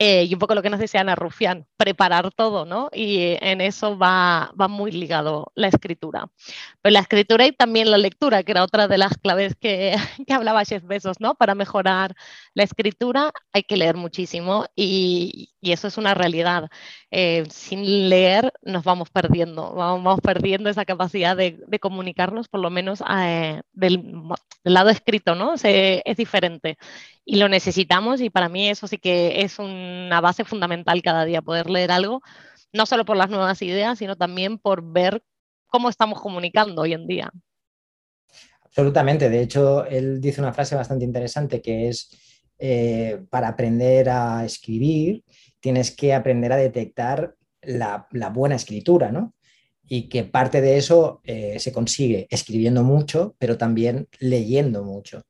Eh, 0.00 0.24
y 0.24 0.34
un 0.34 0.40
poco 0.40 0.56
lo 0.56 0.62
que 0.62 0.70
nos 0.70 0.80
decía 0.80 1.00
Ana 1.00 1.14
Rufián, 1.14 1.64
preparar 1.76 2.32
todo, 2.32 2.64
¿no? 2.64 2.88
Y 2.92 3.36
en 3.40 3.60
eso 3.60 3.96
va, 3.96 4.52
va 4.60 4.66
muy 4.66 4.90
ligado 4.90 5.52
la 5.54 5.68
escritura. 5.68 6.28
Pero 6.80 6.92
la 6.92 6.98
escritura 6.98 7.46
y 7.46 7.52
también 7.52 7.88
la 7.88 7.98
lectura, 7.98 8.42
que 8.42 8.50
era 8.50 8.64
otra 8.64 8.88
de 8.88 8.98
las 8.98 9.16
claves 9.16 9.54
que, 9.54 9.94
que 10.26 10.34
hablaba 10.34 10.64
Jeff 10.64 10.82
Bezos, 10.84 11.20
¿no? 11.20 11.36
Para 11.36 11.54
mejorar 11.54 12.16
la 12.54 12.64
escritura 12.64 13.30
hay 13.52 13.62
que 13.62 13.76
leer 13.76 13.96
muchísimo 13.96 14.66
y, 14.74 15.50
y 15.60 15.70
eso 15.70 15.86
es 15.86 15.96
una 15.98 16.14
realidad. 16.14 16.68
Eh, 17.12 17.44
sin 17.50 18.08
leer 18.08 18.52
nos 18.62 18.84
vamos 18.84 19.10
perdiendo, 19.10 19.72
vamos, 19.74 20.20
perdiendo 20.20 20.68
esa 20.68 20.84
capacidad 20.84 21.36
de, 21.36 21.60
de 21.66 21.78
comunicarnos, 21.78 22.48
por 22.48 22.60
lo 22.60 22.70
menos 22.70 23.02
eh, 23.08 23.62
del 23.72 24.02
del 24.64 24.74
lado 24.74 24.90
escrito, 24.90 25.34
¿no? 25.34 25.54
es 25.54 26.16
diferente 26.16 26.78
y 27.24 27.36
lo 27.36 27.48
necesitamos 27.48 28.20
y 28.20 28.30
para 28.30 28.48
mí 28.48 28.68
eso 28.68 28.86
sí 28.86 28.98
que 28.98 29.42
es 29.42 29.58
una 29.58 30.20
base 30.20 30.44
fundamental 30.44 31.02
cada 31.02 31.24
día, 31.24 31.42
poder 31.42 31.70
leer 31.70 31.90
algo, 31.90 32.20
no 32.72 32.86
solo 32.86 33.04
por 33.04 33.16
las 33.16 33.30
nuevas 33.30 33.60
ideas, 33.62 33.98
sino 33.98 34.16
también 34.16 34.58
por 34.58 34.82
ver 34.82 35.22
cómo 35.66 35.88
estamos 35.88 36.20
comunicando 36.20 36.82
hoy 36.82 36.92
en 36.92 37.06
día. 37.06 37.30
Absolutamente, 38.64 39.28
de 39.28 39.42
hecho, 39.42 39.84
él 39.84 40.20
dice 40.20 40.40
una 40.40 40.52
frase 40.52 40.74
bastante 40.74 41.04
interesante 41.04 41.60
que 41.60 41.88
es, 41.88 42.10
eh, 42.58 43.22
para 43.28 43.48
aprender 43.48 44.08
a 44.08 44.44
escribir, 44.44 45.24
tienes 45.60 45.90
que 45.94 46.14
aprender 46.14 46.52
a 46.52 46.56
detectar 46.56 47.34
la, 47.60 48.06
la 48.10 48.30
buena 48.30 48.56
escritura, 48.56 49.12
¿no? 49.12 49.34
Y 49.88 50.08
que 50.08 50.24
parte 50.24 50.60
de 50.60 50.76
eso 50.76 51.20
eh, 51.24 51.58
se 51.58 51.72
consigue 51.72 52.26
escribiendo 52.30 52.82
mucho, 52.82 53.34
pero 53.38 53.58
también 53.58 54.08
leyendo 54.20 54.84
mucho. 54.84 55.22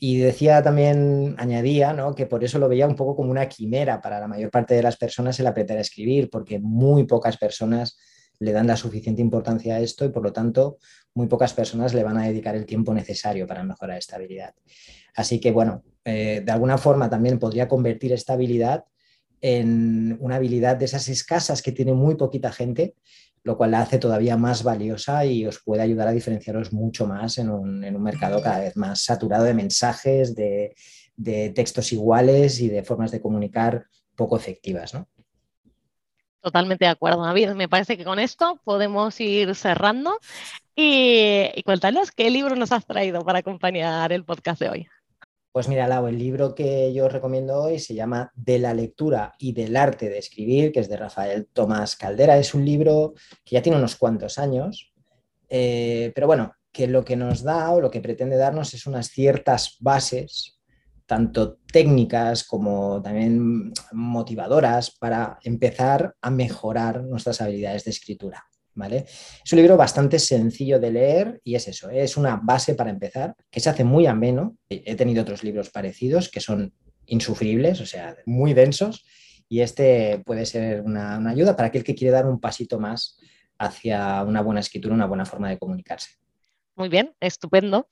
Y 0.00 0.18
decía 0.18 0.62
también, 0.62 1.34
añadía, 1.38 1.92
¿no? 1.92 2.14
que 2.14 2.26
por 2.26 2.44
eso 2.44 2.58
lo 2.58 2.68
veía 2.68 2.86
un 2.86 2.94
poco 2.94 3.16
como 3.16 3.30
una 3.30 3.48
quimera 3.48 4.00
para 4.00 4.20
la 4.20 4.28
mayor 4.28 4.50
parte 4.50 4.74
de 4.74 4.82
las 4.82 4.96
personas 4.96 5.40
el 5.40 5.46
aprender 5.46 5.78
a 5.78 5.80
escribir, 5.80 6.30
porque 6.30 6.60
muy 6.60 7.04
pocas 7.04 7.36
personas 7.36 7.96
le 8.38 8.52
dan 8.52 8.68
la 8.68 8.76
suficiente 8.76 9.20
importancia 9.20 9.74
a 9.74 9.80
esto 9.80 10.04
y 10.04 10.10
por 10.10 10.22
lo 10.22 10.32
tanto 10.32 10.78
muy 11.14 11.26
pocas 11.26 11.52
personas 11.52 11.94
le 11.94 12.04
van 12.04 12.18
a 12.18 12.26
dedicar 12.26 12.54
el 12.54 12.66
tiempo 12.66 12.94
necesario 12.94 13.46
para 13.46 13.64
mejorar 13.64 13.98
esta 13.98 14.16
habilidad. 14.16 14.54
Así 15.14 15.40
que 15.40 15.50
bueno, 15.50 15.82
eh, 16.04 16.42
de 16.44 16.52
alguna 16.52 16.78
forma 16.78 17.10
también 17.10 17.38
podría 17.38 17.66
convertir 17.66 18.12
esta 18.12 18.34
habilidad 18.34 18.84
en 19.40 20.16
una 20.20 20.36
habilidad 20.36 20.76
de 20.76 20.84
esas 20.84 21.08
escasas 21.08 21.62
que 21.62 21.72
tiene 21.72 21.92
muy 21.92 22.14
poquita 22.16 22.52
gente 22.52 22.94
lo 23.42 23.56
cual 23.56 23.72
la 23.72 23.80
hace 23.80 23.98
todavía 23.98 24.36
más 24.36 24.62
valiosa 24.62 25.24
y 25.24 25.46
os 25.46 25.60
puede 25.60 25.82
ayudar 25.82 26.08
a 26.08 26.12
diferenciaros 26.12 26.72
mucho 26.72 27.06
más 27.06 27.38
en 27.38 27.50
un, 27.50 27.80
mercado 28.02 28.42
cada 28.42 28.60
vez 28.60 28.76
más 28.76 29.02
saturado 29.02 29.44
de 29.44 29.54
mensajes, 29.54 30.34
de, 30.34 30.74
textos 31.54 31.92
iguales 31.92 32.60
y 32.60 32.68
de 32.68 32.82
formas 32.82 33.10
de 33.10 33.20
comunicar 33.20 33.86
poco 34.14 34.36
efectivas. 34.36 34.92
Totalmente 36.40 36.84
de 36.84 36.90
acuerdo, 36.90 37.22
David. 37.24 37.50
Me 37.50 37.68
parece 37.68 37.96
que 37.96 38.04
con 38.04 38.18
esto 38.18 38.60
podemos 38.64 39.20
ir 39.20 39.54
cerrando 39.54 40.18
y, 40.76 41.50
y 41.54 41.62
cuéntanos 41.64 42.12
qué 42.12 42.30
libro 42.30 42.54
nos 42.54 42.72
has 42.72 42.86
traído 42.86 43.24
para 43.24 43.40
acompañar 43.40 44.12
el 44.12 44.24
podcast 44.24 44.60
de 44.60 44.68
hoy. 44.68 44.88
Pues 45.58 45.66
mira, 45.66 45.88
Lau, 45.88 46.06
el 46.06 46.16
libro 46.16 46.54
que 46.54 46.92
yo 46.94 47.06
os 47.06 47.12
recomiendo 47.12 47.60
hoy 47.60 47.80
se 47.80 47.92
llama 47.92 48.30
De 48.36 48.60
la 48.60 48.72
lectura 48.72 49.34
y 49.40 49.52
del 49.52 49.76
arte 49.76 50.08
de 50.08 50.18
escribir, 50.18 50.70
que 50.70 50.78
es 50.78 50.88
de 50.88 50.96
Rafael 50.96 51.48
Tomás 51.52 51.96
Caldera. 51.96 52.38
Es 52.38 52.54
un 52.54 52.64
libro 52.64 53.14
que 53.44 53.56
ya 53.56 53.60
tiene 53.60 53.76
unos 53.76 53.96
cuantos 53.96 54.38
años, 54.38 54.94
eh, 55.48 56.12
pero 56.14 56.28
bueno, 56.28 56.52
que 56.70 56.86
lo 56.86 57.04
que 57.04 57.16
nos 57.16 57.42
da 57.42 57.72
o 57.72 57.80
lo 57.80 57.90
que 57.90 58.00
pretende 58.00 58.36
darnos 58.36 58.72
es 58.72 58.86
unas 58.86 59.08
ciertas 59.08 59.78
bases, 59.80 60.60
tanto 61.06 61.58
técnicas 61.72 62.44
como 62.44 63.02
también 63.02 63.72
motivadoras, 63.90 64.92
para 64.92 65.40
empezar 65.42 66.14
a 66.22 66.30
mejorar 66.30 67.02
nuestras 67.02 67.40
habilidades 67.40 67.82
de 67.82 67.90
escritura. 67.90 68.47
Es 68.86 69.52
un 69.52 69.58
libro 69.58 69.76
bastante 69.76 70.18
sencillo 70.18 70.78
de 70.78 70.90
leer 70.90 71.40
y 71.44 71.54
es 71.54 71.68
eso, 71.68 71.90
es 71.90 72.16
una 72.16 72.36
base 72.36 72.74
para 72.74 72.90
empezar, 72.90 73.34
que 73.50 73.60
se 73.60 73.70
hace 73.70 73.84
muy 73.84 74.06
ameno. 74.06 74.56
He 74.68 74.94
tenido 74.94 75.22
otros 75.22 75.42
libros 75.42 75.70
parecidos 75.70 76.28
que 76.28 76.40
son 76.40 76.72
insufribles, 77.06 77.80
o 77.80 77.86
sea, 77.86 78.16
muy 78.26 78.54
densos, 78.54 79.04
y 79.48 79.60
este 79.60 80.22
puede 80.24 80.46
ser 80.46 80.82
una, 80.82 81.16
ayuda 81.28 81.56
para 81.56 81.68
aquel 81.68 81.82
que 81.82 81.94
quiere 81.94 82.12
dar 82.12 82.26
un 82.26 82.38
pasito 82.38 82.78
más 82.78 83.18
hacia 83.58 84.22
una 84.22 84.42
buena 84.42 84.60
escritura, 84.60 84.94
una 84.94 85.06
buena 85.06 85.24
forma 85.24 85.48
de 85.48 85.58
comunicarse. 85.58 86.10
Muy 86.76 86.88
bien, 86.88 87.12
estupendo. 87.18 87.88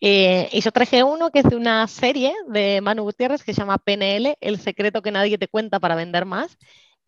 Eh, 0.00 0.48
y 0.52 0.60
yo 0.60 0.70
traje 0.70 1.02
uno 1.02 1.30
que 1.30 1.40
es 1.40 1.44
de 1.44 1.56
una 1.56 1.86
serie 1.88 2.32
de 2.48 2.80
Manu 2.80 3.02
Gutiérrez 3.02 3.42
que 3.42 3.52
se 3.52 3.60
llama 3.60 3.78
PNL, 3.78 4.36
El 4.40 4.58
secreto 4.58 5.02
que 5.02 5.10
nadie 5.10 5.36
te 5.36 5.48
cuenta 5.48 5.80
para 5.80 5.94
vender 5.94 6.24
más 6.24 6.56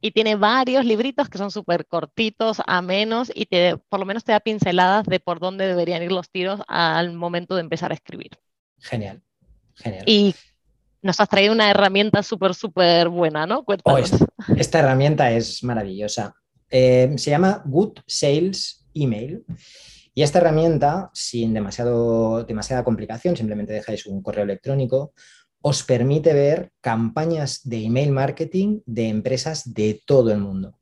y 0.02 0.10
tiene 0.10 0.34
varios 0.34 0.84
libritos 0.84 1.28
que 1.28 1.38
son 1.38 1.50
súper 1.50 1.86
cortitos, 1.86 2.60
amenos 2.66 3.30
y 3.32 3.46
te, 3.46 3.76
por 3.88 4.00
lo 4.00 4.04
menos 4.04 4.24
te 4.24 4.32
da 4.32 4.40
pinceladas 4.40 5.06
de 5.06 5.20
por 5.20 5.38
dónde 5.38 5.66
deberían 5.66 6.02
ir 6.02 6.10
los 6.10 6.28
tiros 6.28 6.60
al 6.66 7.14
momento 7.14 7.54
de 7.54 7.60
empezar 7.60 7.92
a 7.92 7.94
escribir. 7.94 8.32
Genial, 8.80 9.22
genial. 9.76 10.02
Y 10.06 10.34
nos 11.02 11.20
has 11.20 11.28
traído 11.28 11.52
una 11.52 11.70
herramienta 11.70 12.22
súper, 12.24 12.54
súper 12.54 13.08
buena, 13.08 13.46
¿no? 13.46 13.64
Oh, 13.84 13.98
esta, 14.56 14.78
herramienta 14.80 15.30
es 15.30 15.62
maravillosa. 15.62 16.34
Eh, 16.68 17.12
se 17.16 17.30
llama 17.30 17.62
Good 17.64 18.00
Sales 18.06 18.84
Email. 18.94 19.44
Y 20.14 20.22
esta 20.22 20.40
herramienta, 20.40 21.10
sin 21.14 21.54
demasiado, 21.54 22.44
demasiada 22.44 22.84
complicación, 22.84 23.36
simplemente 23.36 23.72
dejáis 23.72 24.04
un 24.06 24.20
correo 24.20 24.44
electrónico, 24.44 25.14
os 25.62 25.84
permite 25.84 26.34
ver 26.34 26.72
campañas 26.80 27.60
de 27.64 27.84
email 27.84 28.10
marketing 28.10 28.80
de 28.84 29.08
empresas 29.08 29.72
de 29.72 30.02
todo 30.04 30.32
el 30.32 30.38
mundo. 30.38 30.78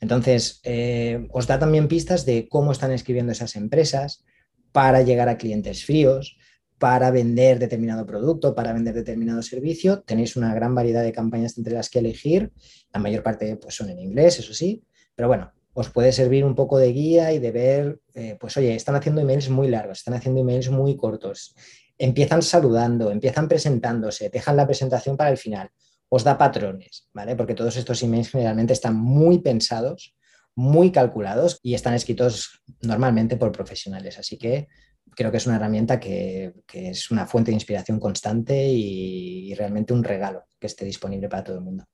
Entonces, 0.00 0.60
eh, 0.62 1.26
os 1.32 1.46
da 1.46 1.58
también 1.58 1.88
pistas 1.88 2.24
de 2.24 2.46
cómo 2.48 2.70
están 2.70 2.92
escribiendo 2.92 3.32
esas 3.32 3.56
empresas 3.56 4.24
para 4.70 5.02
llegar 5.02 5.28
a 5.28 5.38
clientes 5.38 5.84
fríos, 5.84 6.36
para 6.78 7.10
vender 7.10 7.58
determinado 7.58 8.06
producto, 8.06 8.54
para 8.54 8.72
vender 8.72 8.94
determinado 8.94 9.42
servicio. 9.42 10.02
Tenéis 10.02 10.36
una 10.36 10.54
gran 10.54 10.74
variedad 10.74 11.02
de 11.02 11.10
campañas 11.12 11.58
entre 11.58 11.74
las 11.74 11.90
que 11.90 11.98
elegir. 11.98 12.52
La 12.92 13.00
mayor 13.00 13.24
parte 13.24 13.56
pues, 13.56 13.74
son 13.74 13.90
en 13.90 13.98
inglés, 13.98 14.38
eso 14.38 14.54
sí. 14.54 14.84
Pero 15.16 15.26
bueno, 15.26 15.50
os 15.72 15.88
puede 15.90 16.12
servir 16.12 16.44
un 16.44 16.54
poco 16.54 16.78
de 16.78 16.92
guía 16.92 17.32
y 17.32 17.40
de 17.40 17.50
ver, 17.50 17.98
eh, 18.14 18.36
pues 18.38 18.56
oye, 18.56 18.76
están 18.76 18.94
haciendo 18.94 19.20
emails 19.22 19.48
muy 19.48 19.68
largos, 19.68 19.98
están 19.98 20.14
haciendo 20.14 20.42
emails 20.42 20.70
muy 20.70 20.96
cortos 20.96 21.56
empiezan 21.98 22.42
saludando, 22.42 23.10
empiezan 23.10 23.48
presentándose, 23.48 24.30
dejan 24.30 24.56
la 24.56 24.66
presentación 24.66 25.16
para 25.16 25.30
el 25.30 25.36
final, 25.36 25.70
os 26.08 26.24
da 26.24 26.38
patrones, 26.38 27.08
¿vale? 27.12 27.36
Porque 27.36 27.54
todos 27.54 27.76
estos 27.76 28.02
emails 28.02 28.30
generalmente 28.30 28.72
están 28.72 28.96
muy 28.96 29.40
pensados, 29.40 30.14
muy 30.54 30.90
calculados 30.90 31.58
y 31.62 31.74
están 31.74 31.94
escritos 31.94 32.62
normalmente 32.80 33.36
por 33.36 33.52
profesionales. 33.52 34.18
Así 34.18 34.38
que 34.38 34.68
creo 35.14 35.30
que 35.30 35.36
es 35.36 35.46
una 35.46 35.56
herramienta 35.56 36.00
que, 36.00 36.54
es 36.72 37.10
una 37.10 37.26
fuente 37.26 37.50
de 37.50 37.56
inspiración 37.56 38.00
constante 38.00 38.68
y 38.68 39.54
realmente 39.54 39.92
un 39.92 40.04
regalo 40.04 40.44
que 40.58 40.66
esté 40.66 40.84
disponible 40.84 41.28
para 41.28 41.44
todo 41.44 41.56
el 41.56 41.64
mundo 41.64 41.84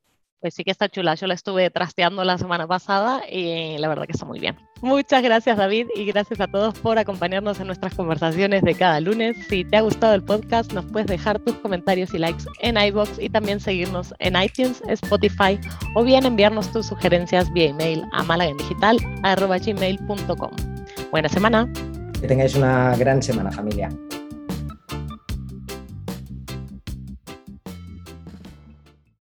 pues 0.44 0.52
sí 0.52 0.62
que 0.62 0.70
está 0.70 0.90
chula. 0.90 1.14
Yo 1.14 1.26
la 1.26 1.32
estuve 1.32 1.70
trasteando 1.70 2.22
la 2.22 2.36
semana 2.36 2.66
pasada 2.66 3.22
y 3.26 3.78
la 3.78 3.88
verdad 3.88 4.04
que 4.04 4.12
está 4.12 4.26
muy 4.26 4.40
bien. 4.40 4.54
Muchas 4.82 5.22
gracias 5.22 5.56
David 5.56 5.86
y 5.96 6.04
gracias 6.04 6.38
a 6.38 6.46
todos 6.46 6.78
por 6.80 6.98
acompañarnos 6.98 7.60
en 7.60 7.66
nuestras 7.66 7.94
conversaciones 7.94 8.62
de 8.62 8.74
cada 8.74 9.00
lunes. 9.00 9.38
Si 9.48 9.64
te 9.64 9.78
ha 9.78 9.80
gustado 9.80 10.12
el 10.12 10.22
podcast 10.22 10.70
nos 10.74 10.84
puedes 10.84 11.06
dejar 11.06 11.38
tus 11.38 11.54
comentarios 11.54 12.12
y 12.12 12.18
likes 12.18 12.44
en 12.60 12.76
iBox 12.76 13.18
y 13.18 13.30
también 13.30 13.58
seguirnos 13.58 14.12
en 14.18 14.36
iTunes, 14.36 14.82
Spotify 14.86 15.58
o 15.94 16.04
bien 16.04 16.26
enviarnos 16.26 16.70
tus 16.72 16.88
sugerencias 16.88 17.50
vía 17.54 17.70
email 17.70 18.04
a 18.12 18.22
malagendigital.com. 18.24 20.50
Buena 21.10 21.30
semana. 21.30 21.72
Que 22.20 22.26
tengáis 22.26 22.54
una 22.54 22.94
gran 22.96 23.22
semana 23.22 23.50
familia. 23.50 23.88